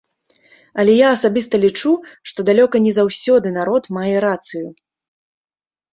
Але 0.83 0.93
я 0.99 1.07
асабіста 1.17 1.55
лічу, 1.65 1.91
што 2.31 2.39
далёка 2.49 2.75
не 2.89 2.95
заўсёды 2.97 3.47
народ 3.59 3.83
мае 3.99 4.11
рацыю. 4.29 4.67